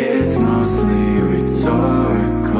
[0.00, 2.56] It's mostly rhetorical.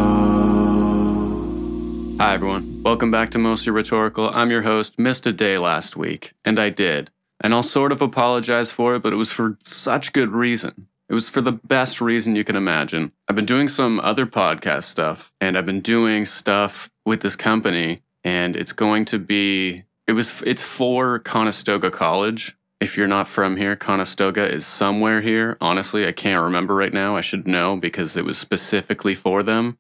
[2.19, 2.83] Hi, everyone.
[2.83, 4.29] Welcome back to Mostly Rhetorical.
[4.35, 4.99] I'm your host.
[4.99, 7.13] Missed a day last week, and I did.
[7.41, 10.89] And I'll sort of apologize for it, but it was for such good reason.
[11.09, 13.13] It was for the best reason you can imagine.
[13.29, 18.01] I've been doing some other podcast stuff, and I've been doing stuff with this company,
[18.25, 22.58] and it's going to be it was it's for Conestoga College.
[22.81, 25.57] If you're not from here, Conestoga is somewhere here.
[25.61, 27.17] Honestly, I can't remember right now.
[27.17, 29.79] I should know because it was specifically for them.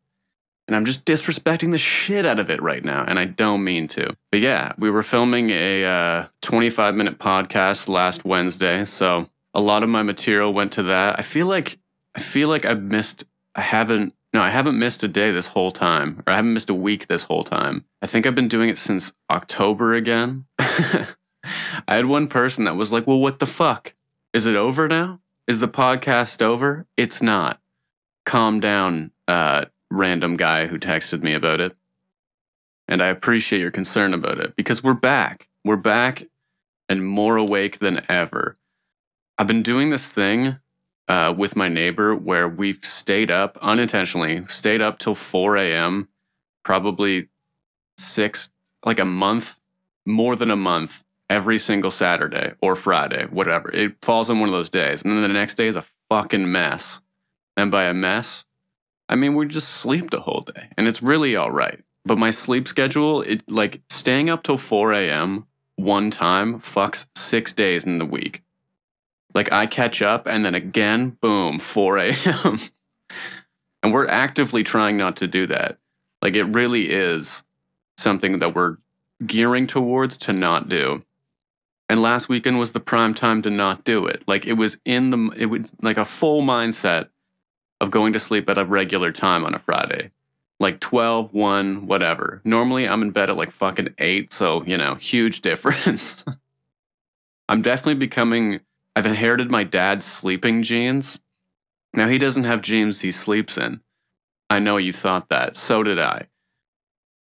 [0.67, 3.89] And I'm just disrespecting the shit out of it right now, and I don't mean
[3.89, 4.11] to.
[4.31, 9.83] But yeah, we were filming a uh, 25 minute podcast last Wednesday, so a lot
[9.83, 11.19] of my material went to that.
[11.19, 11.79] I feel like
[12.15, 13.25] I feel like I've missed.
[13.55, 14.13] I haven't.
[14.35, 17.07] No, I haven't missed a day this whole time, or I haven't missed a week
[17.07, 17.87] this whole time.
[18.03, 20.47] I think I've been doing it since October again.
[21.45, 23.95] I had one person that was like, "Well, what the fuck?
[24.33, 25.21] Is it over now?
[25.47, 26.87] Is the podcast over?
[26.97, 27.61] It's not.
[28.25, 31.77] Calm down, uh, random guy who texted me about it.
[32.87, 35.49] And I appreciate your concern about it because we're back.
[35.65, 36.25] We're back
[36.89, 38.57] and more awake than ever.
[39.37, 40.59] I've been doing this thing
[41.07, 46.09] uh, with my neighbor where we've stayed up unintentionally, stayed up till 4 a.m.,
[46.63, 47.29] probably
[47.99, 48.53] six,
[48.85, 49.59] like a month,
[50.05, 53.71] more than a month, every single Saturday or Friday, whatever.
[53.73, 55.03] It falls on one of those days.
[55.03, 57.01] And then the next day is a fucking mess.
[57.57, 58.47] And by a mess,
[59.09, 61.83] I mean, we just sleep the whole day and it's really all right.
[62.05, 65.47] But my sleep schedule, it like staying up till 4 a.m.
[65.77, 68.43] one time fucks six days in the week.
[69.35, 72.59] Like I catch up and then again, boom, 4 a.m.
[73.83, 75.79] and we're actively trying not to do that.
[76.23, 77.45] Like it really is
[77.97, 78.77] something that we're
[79.27, 81.01] gearing towards to not do.
[81.89, 84.23] And last weekend was the prime time to not do it.
[84.27, 87.09] Like it was in the, it was like a full mindset
[87.81, 90.11] of going to sleep at a regular time on a Friday.
[90.61, 92.41] Like 12, 1, whatever.
[92.45, 96.25] Normally I'm in bed at like fucking 8, so, you know, huge difference.
[97.49, 98.61] I'm definitely becoming,
[98.95, 101.21] I've inherited my dad's sleeping genes.
[101.95, 103.81] Now he doesn't have genes he sleeps in.
[104.51, 105.57] I know you thought that.
[105.57, 106.27] So did I.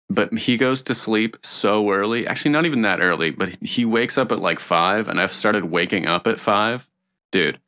[0.10, 2.26] But he goes to sleep so early.
[2.26, 5.66] Actually, not even that early, but he wakes up at like 5, and I've started
[5.66, 6.90] waking up at 5.
[7.32, 7.60] Dude,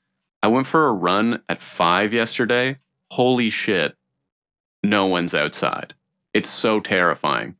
[0.41, 2.77] I went for a run at five yesterday.
[3.11, 3.95] Holy shit.
[4.83, 5.95] No one's outside.
[6.33, 7.55] It's so terrifying.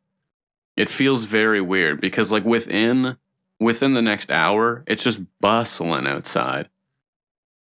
[0.78, 3.18] It feels very weird because like within
[3.60, 6.70] within the next hour, it's just bustling outside.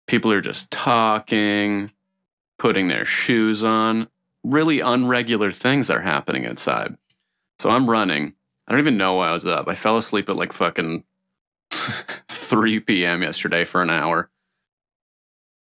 [0.07, 1.91] People are just talking,
[2.59, 4.09] putting their shoes on.
[4.45, 6.97] Really unregular things are happening outside.
[7.59, 8.35] So I'm running.
[8.67, 9.69] I don't even know why I was up.
[9.69, 11.05] I fell asleep at like fucking
[11.71, 13.23] 3 p.m.
[13.23, 14.31] yesterday for an hour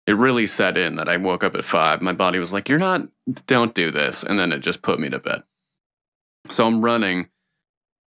[0.08, 2.02] it really set in that I woke up at five.
[2.02, 3.08] My body was like, You're not,
[3.48, 4.24] don't do this.
[4.24, 5.44] And then it just put me to bed.
[6.50, 7.30] So I'm running,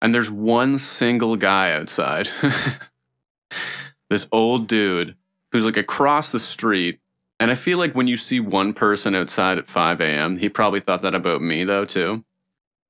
[0.02, 2.28] and there's one single guy outside.
[4.09, 5.16] this old dude
[5.52, 7.01] who's like across the street.
[7.41, 10.79] And I feel like when you see one person outside at 5 a.m., he probably
[10.79, 12.24] thought that about me, though, too.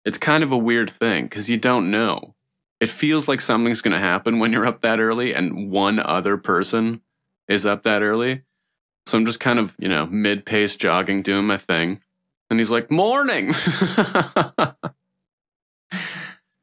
[0.04, 2.36] It's kind of a weird thing because you don't know.
[2.82, 6.36] It feels like something's going to happen when you're up that early and one other
[6.36, 7.00] person
[7.48, 8.42] is up that early.
[9.06, 12.02] So I'm just kind of, you know, mid pace jogging, doing my thing.
[12.50, 13.54] And he's like, Morning.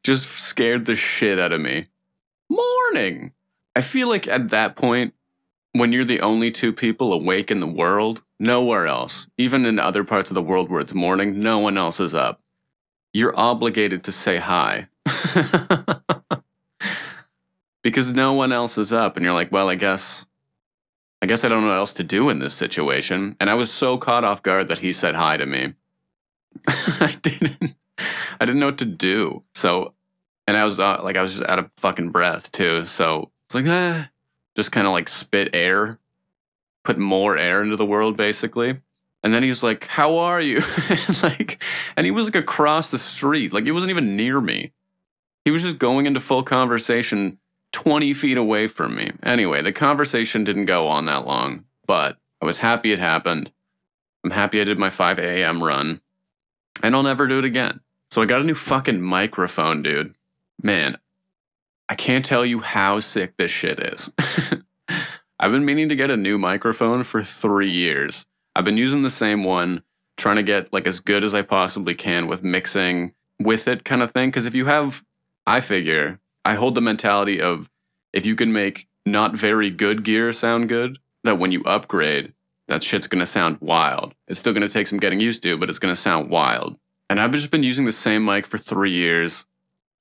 [0.04, 1.84] just scared the shit out of me.
[2.50, 3.32] Morning.
[3.74, 5.14] I feel like at that point,
[5.72, 10.04] when you're the only two people awake in the world, nowhere else, even in other
[10.04, 12.40] parts of the world where it's morning, no one else is up.
[13.12, 14.88] You're obligated to say hi.
[17.82, 19.16] because no one else is up.
[19.16, 20.26] And you're like, well, I guess
[21.20, 23.36] I guess I don't know what else to do in this situation.
[23.40, 25.74] And I was so caught off guard that he said hi to me.
[26.68, 27.74] I didn't
[28.40, 29.42] I didn't know what to do.
[29.54, 29.94] So
[30.46, 32.84] and I was uh, like I was just out of fucking breath too.
[32.84, 34.10] So it's like ah,
[34.58, 35.98] just kind of like spit air,
[36.82, 38.76] put more air into the world basically.
[39.22, 40.56] And then he was like, "How are you?"
[40.90, 41.62] and like
[41.96, 43.52] and he was like across the street.
[43.52, 44.72] Like he wasn't even near me.
[45.44, 47.32] He was just going into full conversation
[47.72, 49.12] 20 feet away from me.
[49.22, 53.52] Anyway, the conversation didn't go on that long, but I was happy it happened.
[54.24, 55.62] I'm happy I did my 5 a.m.
[55.62, 56.00] run,
[56.82, 57.80] and I'll never do it again.
[58.10, 60.14] So I got a new fucking microphone, dude.
[60.62, 60.98] Man,
[61.88, 64.12] I can't tell you how sick this shit is.
[65.40, 68.26] I've been meaning to get a new microphone for three years.
[68.54, 69.82] I've been using the same one,
[70.16, 74.02] trying to get like as good as I possibly can with mixing with it kind
[74.02, 74.30] of thing.
[74.30, 75.04] Because if you have,
[75.46, 77.70] I figure, I hold the mentality of
[78.12, 82.34] if you can make not very good gear sound good, that when you upgrade,
[82.66, 84.14] that shit's gonna sound wild.
[84.26, 86.78] It's still gonna take some getting used to, but it's gonna sound wild.
[87.08, 89.46] And I've just been using the same mic for three years,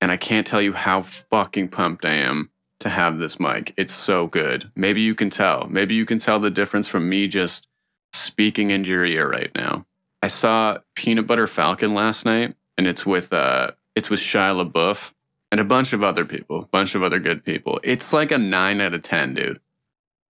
[0.02, 2.50] and I can't tell you how fucking pumped I am
[2.80, 3.74] to have this mic.
[3.78, 4.70] It's so good.
[4.76, 5.68] Maybe you can tell.
[5.70, 7.68] Maybe you can tell the difference from me just
[8.14, 9.86] speaking into your ear right now.
[10.22, 15.14] I saw Peanut Butter Falcon last night, and it's with uh it's with Shia LaBeouf
[15.52, 17.80] and a bunch of other people, a bunch of other good people.
[17.84, 19.60] It's like a nine out of ten, dude.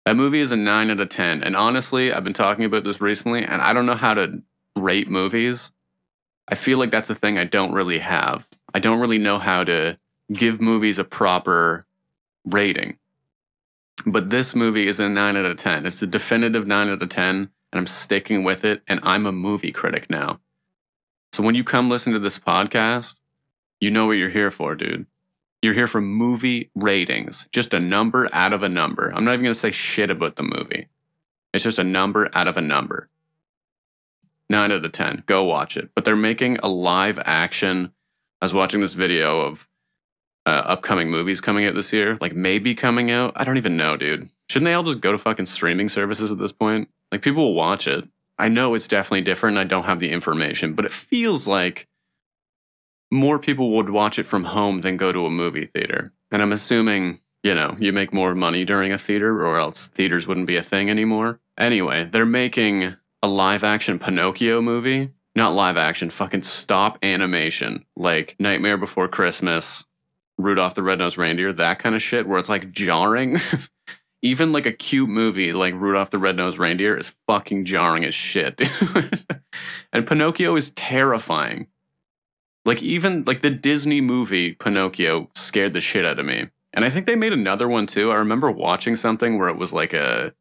[0.05, 1.43] That movie is a nine out of ten.
[1.43, 4.43] And honestly, I've been talking about this recently, and I don't know how to
[4.75, 5.71] rate movies.
[6.47, 8.47] I feel like that's a thing I don't really have.
[8.75, 9.95] I don't really know how to
[10.33, 11.81] give movies a proper
[12.43, 12.97] rating.
[14.05, 15.85] But this movie is a 9 out of 10.
[15.85, 19.31] It's a definitive 9 out of 10, and I'm sticking with it, and I'm a
[19.31, 20.41] movie critic now.
[21.31, 23.15] So when you come listen to this podcast,
[23.79, 25.05] you know what you're here for, dude.
[25.61, 29.09] You're here for movie ratings, just a number out of a number.
[29.15, 30.85] I'm not even going to say shit about the movie.
[31.53, 33.07] It's just a number out of a number.
[34.49, 35.23] 9 out of 10.
[35.27, 35.91] Go watch it.
[35.95, 37.93] But they're making a live action.
[38.45, 39.67] I was watching this video of
[40.45, 43.33] uh, upcoming movies coming out this year, like maybe coming out.
[43.35, 44.29] I don't even know, dude.
[44.51, 46.89] Shouldn't they all just go to fucking streaming services at this point?
[47.11, 48.07] Like people will watch it.
[48.37, 49.57] I know it's definitely different.
[49.57, 51.87] I don't have the information, but it feels like
[53.11, 56.13] more people would watch it from home than go to a movie theater.
[56.29, 60.27] And I'm assuming, you know, you make more money during a theater or else theaters
[60.27, 61.39] wouldn't be a thing anymore.
[61.57, 65.09] Anyway, they're making a live action Pinocchio movie.
[65.35, 67.85] Not live action, fucking stop animation.
[67.95, 69.85] Like Nightmare Before Christmas,
[70.37, 73.37] Rudolph the Red-Nosed Reindeer, that kind of shit where it's like jarring.
[74.21, 78.61] Even like a cute movie like Rudolph the Red-Nosed Reindeer is fucking jarring as shit.
[79.93, 81.67] and Pinocchio is terrifying.
[82.65, 86.45] Like even like the Disney movie Pinocchio scared the shit out of me.
[86.73, 88.11] And I think they made another one too.
[88.11, 90.33] I remember watching something where it was like a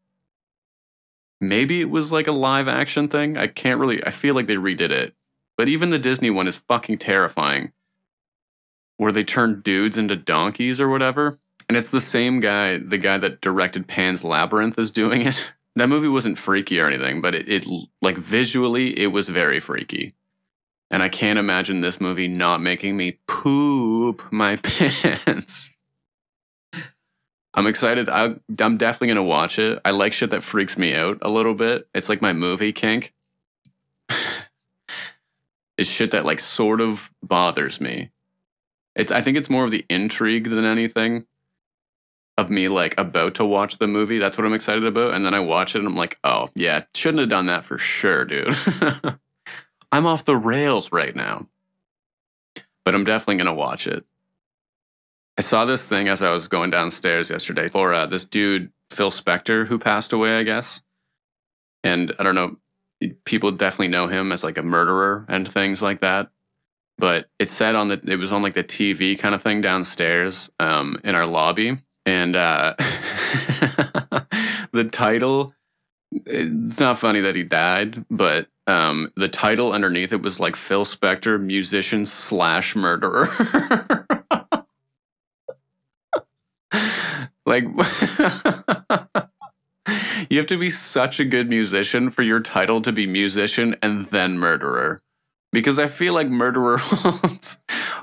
[1.49, 3.37] maybe it was like a live action thing.
[3.37, 5.15] I can't really I feel like they redid it.
[5.57, 7.73] But even the Disney one is fucking terrifying
[8.97, 11.39] where they turn dudes into donkeys or whatever.
[11.69, 15.53] And it's the same guy, the guy that directed Pan's Labyrinth, is doing it.
[15.77, 17.67] That movie wasn't freaky or anything, but it, it
[18.01, 20.15] like visually, it was very freaky.
[20.89, 25.74] And I can't imagine this movie not making me poop my pants.
[27.55, 28.09] I'm excited.
[28.09, 29.81] I, I'm definitely to watch it.
[29.85, 31.89] I like shit that freaks me out a little bit.
[31.95, 33.15] It's like my movie kink.
[35.79, 38.11] it's shit that like sort of bothers me.
[38.97, 41.27] It's I think it's more of the intrigue than anything
[42.37, 44.19] of me like about to watch the movie.
[44.19, 45.15] That's what I'm excited about.
[45.15, 47.79] And then I watch it and I'm like, oh yeah, shouldn't have done that for
[47.79, 48.55] sure, dude.
[49.93, 51.47] I'm off the rails right now.
[52.85, 54.05] But I'm definitely gonna watch it.
[55.39, 59.11] I saw this thing as I was going downstairs yesterday for uh, this dude, Phil
[59.11, 60.83] Spector, who passed away, I guess.
[61.83, 62.57] And I don't know,
[63.25, 66.31] people definitely know him as like a murderer and things like that
[66.99, 70.51] but it said on the it was on like the TV kind of thing downstairs
[70.61, 71.73] um, in our lobby,
[72.07, 72.75] and uh,
[74.73, 75.51] the title.
[76.27, 80.85] It's not funny that he died, but um, the title underneath it was like Phil
[80.85, 83.27] Spector, musician slash murderer.
[87.55, 87.65] like
[90.29, 94.07] you have to be such a good musician for your title to be musician and
[94.07, 94.99] then murderer
[95.55, 97.59] because I feel like murderer holds,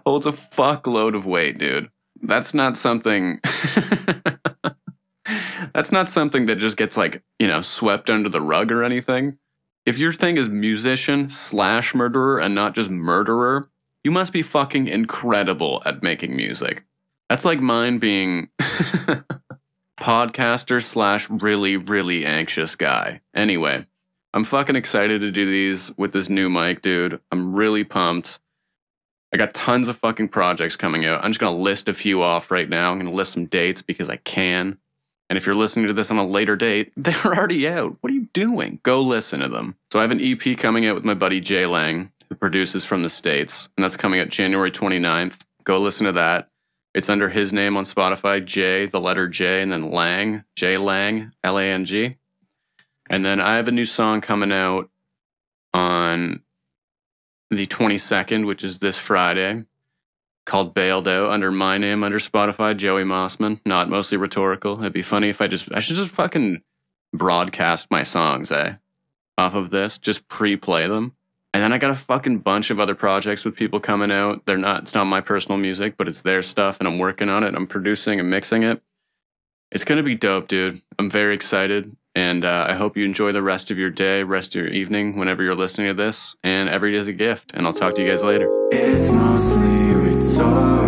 [0.05, 1.89] holds a fuckload of weight, dude.
[2.21, 3.39] That's not something.
[5.73, 9.37] that's not something that just gets like you know swept under the rug or anything.
[9.85, 13.65] If your thing is musician slash murderer and not just murderer,
[14.03, 16.85] you must be fucking incredible at making music.
[17.29, 18.49] That's like mine being
[20.01, 23.21] podcaster slash really really anxious guy.
[23.35, 23.85] Anyway,
[24.33, 27.19] I'm fucking excited to do these with this new mic, dude.
[27.31, 28.39] I'm really pumped.
[29.31, 31.23] I got tons of fucking projects coming out.
[31.23, 32.91] I'm just gonna list a few off right now.
[32.91, 34.79] I'm gonna list some dates because I can.
[35.29, 37.97] And if you're listening to this on a later date, they're already out.
[38.01, 38.79] What are you doing?
[38.81, 39.75] Go listen to them.
[39.91, 43.03] So I have an EP coming out with my buddy Jay Lang, who produces from
[43.03, 45.45] the States, and that's coming out January 29th.
[45.63, 46.50] Go listen to that.
[46.93, 51.31] It's under his name on Spotify, J, the letter J, and then Lang, J Lang,
[51.43, 52.11] L A N G.
[53.09, 54.89] And then I have a new song coming out
[55.73, 56.41] on
[57.49, 59.65] the 22nd, which is this Friday,
[60.45, 63.61] called Bailed Out under my name under Spotify, Joey Mossman.
[63.65, 64.79] Not mostly rhetorical.
[64.79, 66.61] It'd be funny if I just, I should just fucking
[67.13, 68.75] broadcast my songs, eh?
[69.37, 71.15] Off of this, just pre play them.
[71.53, 74.45] And then I got a fucking bunch of other projects with people coming out.
[74.45, 77.43] They're not, it's not my personal music, but it's their stuff and I'm working on
[77.43, 77.55] it.
[77.55, 78.81] I'm producing and mixing it.
[79.71, 80.81] It's going to be dope, dude.
[80.97, 81.95] I'm very excited.
[82.13, 85.17] And uh, I hope you enjoy the rest of your day, rest of your evening,
[85.17, 86.35] whenever you're listening to this.
[86.43, 87.51] And every day is a gift.
[87.53, 88.47] And I'll talk to you guys later.
[88.71, 90.80] It's mostly rhetorical.